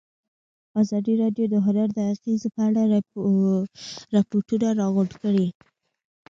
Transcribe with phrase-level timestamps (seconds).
[0.81, 2.81] ازادي راډیو د هنر د اغېزو په اړه
[4.15, 5.47] ریپوټونه راغونډ کړي.